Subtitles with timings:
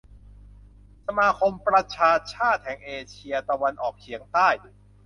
[1.05, 4.49] สมาคมประชาชาติแห่งเอเชียตะวันออกเฉียงใต้